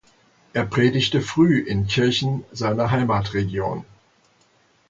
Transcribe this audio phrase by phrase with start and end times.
[0.53, 3.85] Er predigte früh in Kirchen seiner Heimatregion.